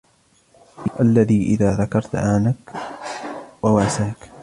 الَّذِي 0.99 1.43
إذَا 1.45 1.75
ذَكَرْت 1.75 2.15
أَعَانَك 2.15 2.73
وَوَاسَاك 3.63 4.31